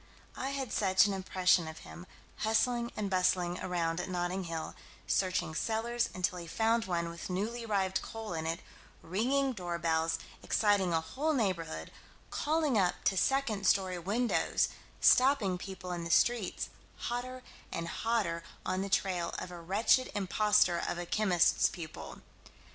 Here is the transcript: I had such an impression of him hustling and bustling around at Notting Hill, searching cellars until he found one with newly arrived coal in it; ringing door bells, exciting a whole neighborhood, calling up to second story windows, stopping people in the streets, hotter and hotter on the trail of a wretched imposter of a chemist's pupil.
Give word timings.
I 0.35 0.49
had 0.49 0.73
such 0.73 1.05
an 1.05 1.13
impression 1.13 1.67
of 1.67 1.77
him 1.85 2.07
hustling 2.37 2.91
and 2.97 3.07
bustling 3.07 3.59
around 3.59 4.01
at 4.01 4.09
Notting 4.09 4.45
Hill, 4.45 4.73
searching 5.05 5.53
cellars 5.53 6.09
until 6.15 6.39
he 6.39 6.47
found 6.47 6.85
one 6.85 7.07
with 7.09 7.29
newly 7.29 7.65
arrived 7.65 8.01
coal 8.01 8.33
in 8.33 8.47
it; 8.47 8.61
ringing 9.03 9.53
door 9.53 9.77
bells, 9.77 10.17
exciting 10.41 10.91
a 10.91 11.01
whole 11.01 11.33
neighborhood, 11.33 11.91
calling 12.31 12.79
up 12.79 12.95
to 13.03 13.15
second 13.15 13.67
story 13.67 13.99
windows, 13.99 14.69
stopping 15.01 15.59
people 15.59 15.91
in 15.91 16.03
the 16.03 16.09
streets, 16.09 16.69
hotter 16.97 17.43
and 17.71 17.87
hotter 17.87 18.41
on 18.65 18.81
the 18.81 18.89
trail 18.89 19.35
of 19.37 19.51
a 19.51 19.61
wretched 19.61 20.09
imposter 20.15 20.79
of 20.79 20.97
a 20.97 21.05
chemist's 21.05 21.69
pupil. 21.69 22.21